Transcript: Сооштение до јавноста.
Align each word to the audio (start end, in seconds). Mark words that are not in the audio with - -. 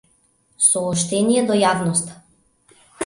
Сооштение 0.69 1.43
до 1.51 1.59
јавноста. 1.61 2.17